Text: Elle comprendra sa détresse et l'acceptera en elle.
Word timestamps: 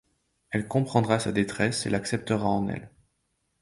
Elle 0.49 0.67
comprendra 0.67 1.19
sa 1.19 1.31
détresse 1.31 1.85
et 1.85 1.91
l'acceptera 1.91 2.49
en 2.49 2.67
elle. 2.69 2.89